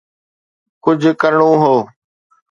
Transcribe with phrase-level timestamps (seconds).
[0.83, 1.75] ڪجهه ڪرڻو هو.